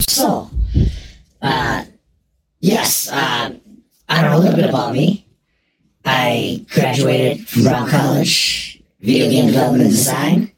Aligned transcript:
So, 0.00 0.50
uh, 1.42 1.84
yes, 2.60 3.10
uh, 3.10 3.54
I 4.08 4.22
don't 4.22 4.30
know 4.30 4.38
a 4.38 4.40
little 4.40 4.56
bit 4.56 4.68
about 4.68 4.92
me. 4.92 5.26
I 6.04 6.64
graduated 6.72 7.46
from 7.48 7.64
Brown 7.64 7.88
College, 7.88 8.82
video 9.00 9.28
game 9.28 9.46
development 9.46 9.82
and 9.82 9.90
design, 9.90 10.52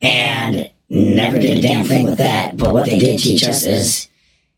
and 0.00 0.70
never 0.88 1.38
did 1.38 1.58
a 1.58 1.62
damn 1.62 1.84
thing 1.84 2.06
with 2.06 2.18
that. 2.18 2.56
But 2.56 2.72
what 2.72 2.86
they 2.86 2.98
did 2.98 3.18
teach 3.20 3.44
us 3.44 3.64
is 3.64 4.08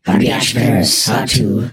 how 0.05 0.13
to 0.13 0.19
be 0.19 0.31
entrepreneurs, 0.31 1.05
how 1.05 1.25
to 1.25 1.71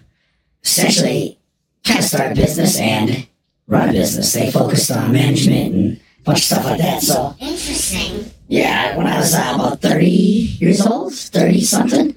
essentially 0.63 1.39
kind 1.85 2.01
of 2.01 2.05
start 2.05 2.33
a 2.33 2.35
business 2.35 2.79
and 2.79 3.27
run 3.67 3.89
a 3.89 3.93
business. 3.93 4.33
They 4.33 4.51
focused 4.51 4.91
on 4.91 5.13
management 5.13 5.75
and 5.75 6.01
a 6.21 6.23
bunch 6.25 6.39
of 6.41 6.45
stuff 6.45 6.65
like 6.65 6.79
that. 6.81 7.01
So, 7.03 7.35
Interesting. 7.41 8.31
yeah, 8.49 8.97
when 8.97 9.07
I 9.07 9.19
was 9.19 9.35
uh, 9.35 9.53
about 9.55 9.81
30 9.81 10.07
years 10.07 10.85
old, 10.85 11.15
30 11.15 11.61
something. 11.63 12.08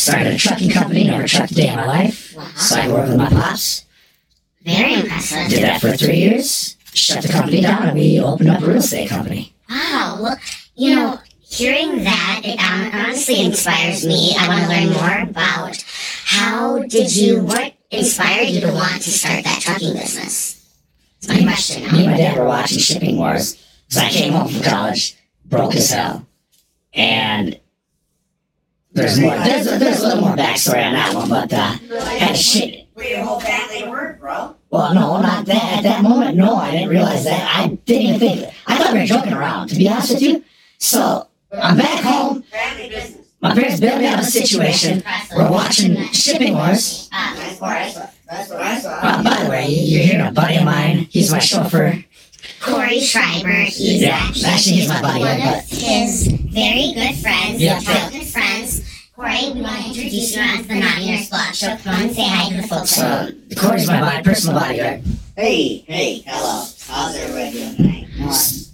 Started 0.00 0.32
a 0.34 0.36
trucking 0.38 0.70
company, 0.70 1.04
never 1.04 1.26
trucked 1.26 1.52
a 1.52 1.54
day 1.54 1.68
in 1.68 1.76
my 1.76 1.86
life. 1.86 2.34
Wow. 2.36 2.44
So 2.56 2.80
I 2.80 2.88
worked 2.88 3.08
with 3.08 3.18
my 3.18 3.28
pops, 3.28 3.84
Very 4.62 4.94
impressive. 4.94 5.48
did 5.48 5.62
that 5.62 5.80
for 5.80 5.92
three 5.96 6.16
years, 6.16 6.76
shut 6.94 7.22
the 7.22 7.28
company 7.28 7.60
down, 7.60 7.82
and 7.88 7.98
we 7.98 8.18
opened 8.20 8.50
up 8.50 8.62
a 8.62 8.66
real 8.66 8.76
estate 8.78 9.08
company. 9.08 9.54
Wow. 9.68 10.18
Well, 10.20 10.36
you 10.74 10.96
know, 10.96 11.18
hearing 11.40 12.04
that, 12.04 12.42
it 12.44 12.58
um, 12.58 12.90
honestly 13.04 13.44
inspires 13.44 14.06
me. 14.06 14.34
I 14.38 14.48
want 14.48 14.64
to 14.64 14.68
learn 14.68 14.92
more 14.92 15.30
about 15.30 15.84
how 16.24 16.82
did 16.84 17.14
you, 17.14 17.40
what 17.42 17.74
inspired 17.90 18.48
you 18.48 18.60
to 18.62 18.72
want 18.72 19.02
to 19.02 19.10
start 19.10 19.44
that 19.44 19.60
trucking 19.60 19.92
business? 19.94 20.56
That's 21.20 21.40
my 21.40 21.42
question. 21.44 21.82
Me 21.92 22.04
and 22.04 22.12
my 22.12 22.16
dad 22.16 22.38
were 22.38 22.46
watching 22.46 22.78
Shipping 22.78 23.18
Wars. 23.18 23.56
So 23.88 24.00
I 24.00 24.08
came 24.08 24.32
home 24.32 24.48
from 24.48 24.62
college, 24.62 25.16
broke 25.44 25.74
as 25.74 25.90
hell. 25.90 26.26
And 26.94 27.59
there's 28.92 29.18
more, 29.20 29.36
there's, 29.36 29.66
there's 29.78 30.00
a 30.00 30.08
little 30.08 30.22
more 30.22 30.36
backstory 30.36 30.84
on 30.84 30.92
that 30.94 31.14
one, 31.14 31.28
but 31.28 31.52
uh, 31.52 31.72
had 32.18 32.36
shit. 32.36 32.86
Where 32.94 33.08
your 33.08 33.24
whole 33.24 33.40
family 33.40 33.88
work, 33.88 34.20
bro? 34.20 34.56
Well, 34.70 34.94
no, 34.94 35.20
not 35.20 35.46
that. 35.46 35.78
At 35.78 35.82
that 35.84 36.02
moment, 36.02 36.36
no, 36.36 36.56
I 36.56 36.72
didn't 36.72 36.88
realize 36.90 37.24
that. 37.24 37.56
I 37.56 37.68
didn't 37.68 38.02
even 38.02 38.20
think. 38.20 38.54
I 38.66 38.76
thought 38.78 38.92
we 38.92 39.00
were 39.00 39.06
joking 39.06 39.32
around, 39.32 39.68
to 39.68 39.76
be 39.76 39.88
honest 39.88 40.12
with 40.14 40.22
you. 40.22 40.44
So 40.78 41.28
I'm 41.52 41.76
back 41.76 42.02
home. 42.04 42.42
Family 42.42 42.88
business. 42.88 43.26
My 43.40 43.54
parents 43.54 43.80
bailed 43.80 44.00
me 44.00 44.06
out 44.06 44.18
of 44.20 44.26
a 44.26 44.30
situation. 44.30 45.02
We're 45.34 45.50
watching 45.50 45.96
Shipping 46.12 46.52
Wars. 46.54 47.08
Um, 47.12 47.36
That's 47.36 47.60
what 47.60 47.70
I 47.76 47.88
saw. 47.88 48.06
That's 48.28 48.50
what 48.50 48.60
I 48.60 48.78
saw. 48.78 48.90
Uh, 49.00 49.22
by 49.22 49.42
the 49.44 49.50
way, 49.50 49.66
you're 49.68 50.02
hearing 50.02 50.26
a 50.26 50.30
buddy 50.30 50.56
of 50.56 50.64
mine. 50.64 51.06
He's 51.10 51.32
my 51.32 51.38
chauffeur. 51.38 52.04
Corey 52.60 52.98
Schrieber. 53.00 53.64
He's 53.64 54.02
Yeah, 54.02 54.16
actually, 54.20 54.44
actually, 54.44 54.72
he's 54.76 54.88
my 54.88 55.00
buddy, 55.00 55.20
one 55.20 55.38
but- 55.40 55.64
of 55.64 55.70
his 55.70 56.26
very 56.28 56.92
good 56.92 57.14
friends, 57.16 57.60
Yeah. 57.62 57.80
Childhood 59.20 59.52
friends. 59.52 59.52
Corey, 59.52 59.54
we 59.54 59.62
want 59.62 59.82
to 59.82 59.88
introduce 59.88 60.36
you 60.36 60.42
onto 60.42 60.62
the 60.64 60.74
Naughty 60.80 61.10
Nurse 61.10 61.28
Blog 61.28 61.54
Show. 61.54 61.76
Come 61.76 61.94
on 61.94 62.02
and 62.02 62.12
say 62.16 62.24
hi 62.28 62.48
to 62.50 62.56
the 62.62 62.68
folks. 62.68 62.98
Uh, 62.98 63.30
so 63.50 63.60
Corey's 63.60 63.86
my 63.86 64.00
body, 64.00 64.22
personal 64.22 64.58
bodyguard. 64.60 65.02
Hey, 65.36 65.78
hey, 65.86 66.22
hello. 66.26 66.64
How's 66.88 67.16
everybody 67.16 67.52
doing 67.52 67.76
tonight? 67.76 68.06
You? 68.14 68.26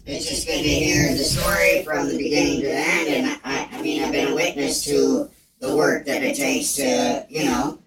It's 0.08 0.28
just 0.28 0.46
good 0.46 0.62
to 0.62 0.68
hear 0.68 1.08
the 1.16 1.24
story 1.24 1.82
from 1.84 2.08
the 2.08 2.16
beginning 2.16 2.60
to 2.60 2.66
the 2.68 2.74
end, 2.74 3.08
and 3.08 3.40
I, 3.44 3.68
I 3.72 3.82
mean, 3.82 4.02
I've 4.04 4.12
been 4.12 4.28
a 4.32 4.34
witness 4.34 4.84
to 4.84 5.28
the 5.58 5.74
work 5.74 6.06
that 6.06 6.22
it 6.22 6.36
takes 6.36 6.74
to, 6.74 7.26
you 7.28 7.44
know, 7.46 7.78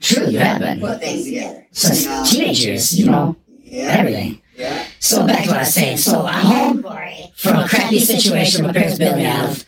True, 0.00 0.26
you 0.28 0.38
have 0.38 0.60
been. 0.60 0.80
put 0.80 1.00
things 1.00 1.24
together. 1.24 1.66
Since 1.72 2.04
You 2.04 2.08
know, 2.10 2.24
teenage 2.26 2.64
years, 2.64 2.98
you 2.98 3.06
know, 3.06 3.36
yeah, 3.62 3.84
everything. 3.98 4.40
yeah. 4.56 4.84
So 5.00 5.26
back 5.26 5.44
to 5.44 5.48
what 5.50 5.56
I 5.56 5.60
was 5.60 5.74
saying. 5.74 5.96
So 5.96 6.26
I'm 6.26 6.44
home 6.46 6.82
Corey. 6.82 7.32
from 7.36 7.56
a 7.56 7.68
crappy 7.68 7.98
situation 7.98 8.64
my 8.66 8.72
parents 8.72 8.98
built 8.98 9.16
me 9.16 9.24
out 9.26 9.48
of. 9.50 9.64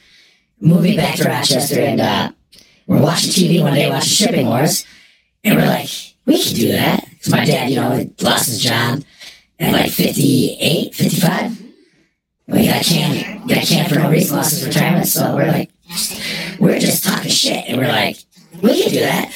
Moving 0.60 0.96
back 0.96 1.16
to 1.16 1.24
Rochester, 1.28 1.80
and 1.80 2.00
uh, 2.00 2.32
we're 2.86 3.02
watching 3.02 3.30
TV 3.30 3.60
one 3.60 3.74
day, 3.74 3.90
watching 3.90 4.08
Shipping 4.08 4.46
Wars, 4.46 4.86
and 5.44 5.54
we're 5.56 5.66
like, 5.66 5.88
we 6.24 6.42
could 6.42 6.56
do 6.56 6.72
that. 6.72 7.06
Because 7.10 7.30
my 7.30 7.44
dad, 7.44 7.68
you 7.68 7.76
know, 7.76 8.10
lost 8.22 8.48
his 8.48 8.62
job 8.62 9.02
at 9.58 9.72
like 9.72 9.91
58, 9.91 10.94
55. 10.94 11.62
We 12.48 12.69
got 12.69 12.82
canned, 12.82 13.47
got 13.48 13.64
canned 13.64 13.88
for 13.88 13.98
no 13.98 14.10
reason, 14.10 14.36
lost 14.36 14.53
his 14.53 14.66
retirement. 14.66 15.06
So 15.06 15.34
we're 15.34 15.47
like, 15.47 15.70
we're 16.58 16.78
just 16.78 17.04
talking 17.04 17.31
shit, 17.31 17.64
and 17.69 17.76
we're 17.76 17.88
like, 17.88 18.16
we 18.62 18.82
could 18.82 18.92
do 18.92 19.00
that. 19.00 19.32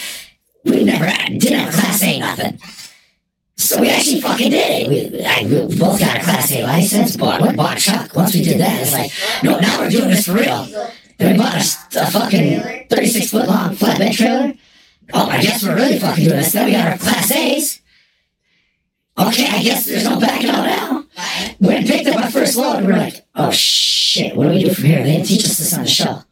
We 0.64 0.84
never 0.84 1.04
didn't 1.04 1.58
have 1.58 1.68
a 1.68 1.76
class 1.76 2.02
A 2.02 2.18
nothing. 2.18 2.58
So 3.56 3.78
we 3.78 3.90
actually 3.90 4.22
fucking 4.22 4.52
did 4.52 4.88
it. 4.88 5.12
We, 5.12 5.22
I, 5.22 5.42
we 5.42 5.76
both 5.76 6.00
got 6.00 6.16
a 6.16 6.22
class 6.22 6.50
A 6.50 6.62
license, 6.62 7.14
bought, 7.18 7.54
bought 7.56 7.76
a 7.76 7.80
truck. 7.80 8.16
Once 8.16 8.34
we 8.34 8.42
did 8.42 8.58
that, 8.58 8.80
it's 8.80 8.92
like, 8.92 9.12
no, 9.42 9.60
now 9.60 9.80
we're 9.80 9.90
doing 9.90 10.08
this 10.08 10.24
for 10.24 10.32
real. 10.32 10.66
We 11.20 11.36
bought 11.36 11.54
a, 11.54 12.06
fucking 12.06 12.86
36 12.88 13.30
foot 13.30 13.46
long 13.46 13.76
flatbed 13.76 14.16
trailer. 14.16 14.54
Oh, 15.12 15.28
I 15.28 15.42
guess 15.42 15.62
we're 15.62 15.74
really 15.74 15.98
fucking 15.98 16.24
doing 16.24 16.36
this. 16.36 16.52
Then 16.52 16.66
we 16.66 16.72
got 16.72 16.88
our 16.88 16.98
class 16.98 17.30
A's. 17.30 17.80
Okay, 19.18 19.46
I 19.46 19.62
guess 19.62 19.84
there's 19.86 20.04
no 20.04 20.18
backing 20.18 20.48
out 20.48 20.64
now. 20.64 21.04
I 21.18 21.84
picked 21.84 22.08
up 22.08 22.14
my 22.14 22.30
first 22.30 22.56
load, 22.56 22.78
and 22.78 22.86
we 22.86 22.92
are 22.94 22.98
like, 22.98 23.26
oh 23.34 23.50
shit, 23.50 24.34
what 24.34 24.44
do 24.44 24.50
we 24.50 24.64
do 24.64 24.72
from 24.72 24.84
here? 24.84 25.02
They 25.02 25.12
didn't 25.12 25.26
teach 25.26 25.44
us 25.44 25.58
this 25.58 25.74
on 25.74 25.82
the 25.82 25.88
show. 25.88 26.22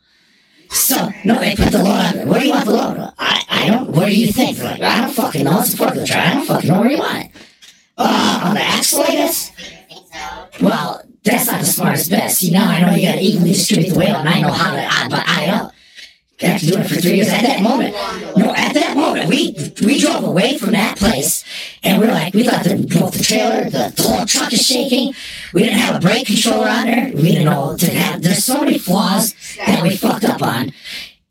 So, 0.71 1.11
no, 1.25 1.39
they 1.39 1.55
put 1.55 1.71
the 1.71 1.83
load 1.83 2.17
on. 2.17 2.29
Where 2.29 2.41
do 2.41 2.47
you 2.47 2.53
want 2.53 2.67
the 2.67 2.73
load? 2.73 3.13
I, 3.19 3.45
I 3.49 3.69
don't, 3.69 3.91
what 3.91 4.07
do 4.07 4.19
you 4.19 4.33
think? 4.33 4.57
They're 4.57 4.71
like, 4.71 4.81
I 4.81 5.03
don't 5.03 5.13
fucking 5.13 5.45
know. 5.45 5.61
It's 5.61 5.75
a 5.75 5.77
forklift 5.77 6.07
truck. 6.07 6.25
I 6.27 6.35
don't 6.35 6.47
fucking 6.47 6.71
know 6.71 6.81
where 6.81 6.91
you 6.91 6.99
want 6.99 7.27
it. 7.27 7.31
Uh, 7.97 8.41
on 8.45 8.55
the 8.55 8.63
axle, 8.63 9.03
I 9.03 9.11
guess? 9.11 9.53
Well, 10.63 11.03
that's 11.29 11.47
not 11.47 11.61
the 11.61 11.67
smartest 11.67 12.11
bet. 12.11 12.31
See, 12.31 12.51
now 12.51 12.69
I 12.69 12.81
know 12.81 12.95
you 12.95 13.07
gotta 13.07 13.21
evenly 13.21 13.53
distribute 13.53 13.91
the 13.91 13.99
weight, 13.99 14.09
and 14.09 14.29
I 14.29 14.41
know 14.41 14.53
how 14.53 14.73
to 14.73 14.81
add, 14.81 15.11
but 15.11 15.25
I 15.29 15.47
don't. 15.47 15.75
After 16.41 16.67
doing 16.67 16.83
it 16.83 16.89
for 16.89 17.01
three 17.01 17.15
years, 17.15 17.29
at 17.29 17.43
that 17.43 17.63
moment, 17.63 17.95
no, 18.37 18.55
at 18.55 18.73
that 18.75 18.97
moment, 18.97 19.29
we 19.29 19.57
we 19.85 19.99
drove 19.99 20.23
away 20.23 20.57
from 20.57 20.71
that 20.71 20.97
place, 20.97 21.45
and 21.83 22.01
we're 22.01 22.13
like, 22.13 22.33
we 22.33 22.45
thought 22.45 22.63
the 22.63 22.77
both 22.77 23.19
the 23.19 23.25
trailer, 23.25 23.65
the, 23.65 23.93
the 23.97 24.03
whole 24.03 24.25
truck 24.25 24.53
is 24.53 24.65
shaking. 24.65 25.15
We 25.53 25.65
didn't 25.65 25.79
have 25.79 25.97
a 25.97 26.01
brake 26.01 26.29
controller 26.29 26.69
on 26.69 26.87
there. 26.87 27.11
We 27.13 27.23
didn't 27.23 27.47
know 27.47 27.77
to 27.77 27.91
have. 27.91 28.23
There's 28.23 28.45
so 28.45 28.61
many 28.61 28.79
flaws 28.79 29.35
that 29.57 29.83
we 29.83 29.97
fucked 29.97 30.25
up 30.25 30.41
on, 30.41 30.73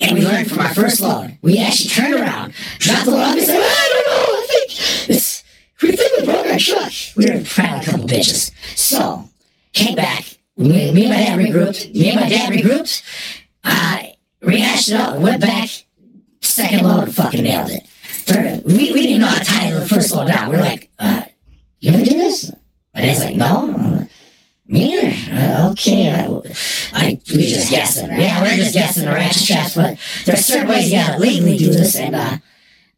and 0.01 0.17
we 0.17 0.25
learned 0.25 0.49
from 0.49 0.59
our 0.59 0.73
first 0.73 0.99
load. 0.99 1.37
We 1.41 1.59
actually 1.59 1.89
turned 1.89 2.15
around, 2.15 2.53
dropped 2.79 3.05
the 3.05 3.11
load, 3.11 3.37
and 3.37 3.45
said, 3.45 3.61
I 3.63 3.89
don't 3.93 4.07
know. 4.07 4.33
I 4.37 4.47
think 4.49 5.07
this. 5.07 5.43
we 5.81 5.95
think 5.95 6.17
we 6.17 6.25
broke 6.25 6.47
our 6.47 6.59
truck. 6.59 6.91
We 7.15 7.25
were 7.25 7.43
probably 7.45 7.79
a 7.79 7.83
couple 7.83 8.07
bitches. 8.07 8.51
Me, 10.57 10.91
me 10.91 11.05
and 11.05 11.11
my 11.11 11.17
dad 11.17 11.39
regrouped. 11.39 11.93
Me 11.93 12.09
and 12.09 12.19
my 12.19 12.27
dad 12.27 12.51
regrouped. 12.51 13.03
Uh, 13.63 14.03
rehashed 14.41 14.89
it 14.89 14.95
out. 14.95 15.19
Went 15.19 15.41
back. 15.41 15.69
Second 16.41 16.83
load, 16.83 17.13
fucking 17.13 17.43
nailed 17.43 17.69
it. 17.69 17.85
Third, 18.25 18.63
we, 18.65 18.91
we 18.91 19.03
didn't 19.03 19.21
know 19.21 19.27
how 19.27 19.37
to 19.37 19.45
tie 19.45 19.71
the 19.71 19.85
first 19.85 20.11
load 20.13 20.27
down. 20.27 20.49
We 20.49 20.55
are 20.55 20.61
like, 20.61 20.89
uh, 20.97 21.23
you 21.79 21.91
ever 21.91 22.03
do 22.03 22.17
this? 22.17 22.51
My 22.93 23.01
dad's 23.01 23.23
like, 23.23 23.35
no. 23.35 24.07
Me. 24.65 25.29
Uh, 25.31 25.71
okay. 25.71 26.09
I, 26.11 26.25
I, 26.93 27.21
we 27.33 27.47
just 27.47 27.69
guessing. 27.69 28.09
Yeah, 28.09 28.41
we're 28.41 28.55
just 28.55 28.73
guessing 28.73 29.05
the 29.05 29.11
ratchet 29.11 29.43
straps, 29.43 29.75
but 29.75 29.97
there's 30.25 30.45
certain 30.45 30.67
ways 30.67 30.91
you 30.91 30.97
gotta 30.97 31.19
legally 31.19 31.57
do 31.57 31.67
this. 31.67 31.95
And, 31.95 32.15
uh, 32.15 32.37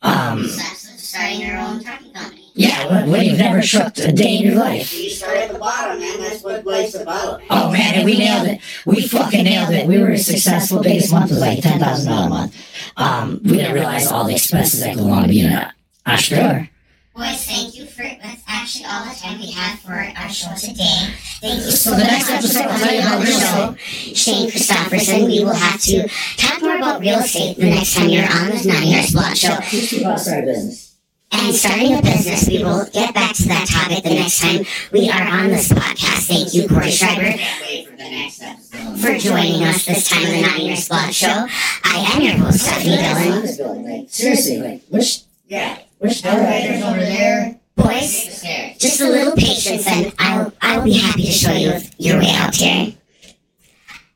um, 0.01 0.47
starting 0.47 1.41
your 1.41 1.57
own 1.57 1.83
company. 1.83 2.38
Yeah, 2.59 2.91
when, 2.91 3.09
when 3.09 3.25
you've 3.25 3.37
never 3.37 3.61
trucked 3.61 3.99
a 3.99 4.11
day 4.11 4.35
in 4.35 4.43
your 4.43 4.55
life. 4.55 4.93
You 4.93 5.09
start 5.09 5.37
at 5.37 5.53
the 5.53 5.57
bottom, 5.57 5.97
man. 5.97 6.19
That's 6.19 6.43
what 6.43 6.65
life's 6.65 6.93
about. 6.93 7.41
Oh 7.49 7.71
man, 7.71 7.95
and 7.95 8.03
we 8.03 8.17
nailed 8.17 8.49
it. 8.49 8.59
We 8.85 9.07
fucking 9.07 9.45
nailed 9.45 9.73
it. 9.73 9.87
We 9.87 9.97
were 9.99 10.17
successful. 10.17 10.83
Biggest 10.83 11.09
month 11.13 11.29
was 11.29 11.39
like 11.39 11.61
ten 11.63 11.79
thousand 11.79 12.11
dollar 12.11 12.27
a 12.27 12.29
month. 12.29 12.55
Um, 12.97 13.39
we 13.45 13.51
didn't 13.53 13.75
realize 13.75 14.11
all 14.11 14.25
the 14.25 14.33
expenses 14.33 14.81
that 14.81 14.97
go 14.97 15.03
along 15.03 15.21
to 15.23 15.29
being 15.29 15.45
an 15.45 15.71
entrepreneur. 16.05 16.69
Boys, 17.15 17.45
thank 17.45 17.77
you 17.77 17.85
for 17.85 18.03
that's 18.03 18.43
actually 18.45 18.85
all 18.85 19.05
the 19.05 19.15
time 19.15 19.39
we 19.39 19.51
have 19.51 19.79
for 19.79 19.93
our 19.93 20.29
show 20.29 20.53
today. 20.55 21.13
Thank 21.39 21.63
you 21.63 21.71
So 21.71 21.91
the 21.91 22.03
next 22.03 22.29
episode, 22.29 22.63
I'll 22.63 22.77
tell 22.77 22.93
you 22.93 22.99
about 22.99 23.23
real 23.23 23.37
estate. 23.37 24.17
Shane 24.17 24.49
Christofferson, 24.49 25.27
we 25.27 25.45
will 25.45 25.53
have 25.53 25.79
to 25.83 26.09
talk 26.35 26.61
more 26.61 26.75
about 26.75 26.99
real 26.99 27.19
estate 27.19 27.55
the 27.55 27.69
next 27.69 27.95
time 27.95 28.09
you're 28.09 28.25
on 28.25 28.49
the 28.49 28.63
Naughty 28.65 28.91
Nurse 28.91 29.11
Blog 29.11 29.37
Show. 29.37 29.55
Teach 29.69 29.93
you 29.93 30.03
how 30.03 30.15
to 30.15 30.19
start 30.19 30.43
a 30.43 30.47
business. 30.47 30.88
And 31.31 31.55
starting 31.55 31.95
a 31.97 32.01
business, 32.01 32.47
we 32.47 32.63
will 32.63 32.85
get 32.91 33.13
back 33.13 33.35
to 33.35 33.47
that 33.49 33.67
topic 33.67 34.03
the 34.03 34.09
next 34.15 34.41
time 34.41 34.65
we 34.91 35.09
are 35.09 35.21
on 35.21 35.47
this 35.49 35.69
podcast. 35.69 36.27
Thank 36.27 36.53
you, 36.53 36.67
Corey 36.67 36.87
Schrieber, 36.87 37.37
for 37.85 37.91
the 37.91 37.97
next 38.09 38.41
episode. 38.41 38.99
for 38.99 39.17
joining 39.17 39.63
us 39.63 39.85
this 39.85 40.09
time 40.09 40.25
on 40.25 40.31
the 40.31 40.41
Naughty 40.41 40.69
Nurse 40.69 40.87
Blog 40.89 41.11
Show. 41.11 41.47
I 41.83 42.13
am 42.15 42.21
your 42.21 42.33
host, 42.33 42.59
Stephanie 42.61 42.97
Dillon. 42.97 43.41
This 43.43 43.57
building, 43.57 43.83
like, 43.89 44.09
seriously, 44.09 44.57
like, 44.59 44.81
which, 44.89 45.21
Yeah. 45.47 45.77
which 45.99 46.25
Elevators 46.25 46.83
over 46.83 46.99
there. 46.99 47.55
Boys, 47.75 48.41
just 48.77 48.99
a 48.99 49.07
little 49.07 49.33
patience 49.35 49.87
and 49.87 50.11
I'll, 50.19 50.51
I'll 50.61 50.81
be 50.83 50.93
happy 50.93 51.23
to 51.25 51.31
show 51.31 51.53
you 51.53 51.73
your 51.97 52.19
way 52.19 52.31
out 52.31 52.53
here. 52.55 52.93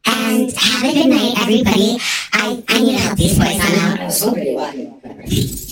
And 0.06 0.51
have 0.51 0.83
a 0.83 0.94
good 0.94 1.07
night, 1.10 1.39
everybody. 1.39 1.98
I, 2.33 2.62
I 2.68 2.80
need 2.81 2.92
to 2.92 2.98
help 2.98 3.18
these 3.18 3.38
boys 3.38 3.60
on 3.62 4.00
out. 4.00 5.62